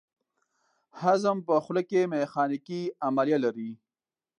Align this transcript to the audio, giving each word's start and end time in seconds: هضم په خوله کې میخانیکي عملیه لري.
هضم 0.99 1.37
په 1.47 1.55
خوله 1.63 1.81
کې 1.89 2.09
میخانیکي 2.13 2.81
عملیه 3.07 3.37
لري. 3.45 3.71